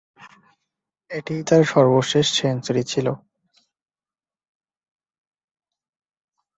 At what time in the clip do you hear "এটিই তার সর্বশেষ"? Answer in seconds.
1.11-2.25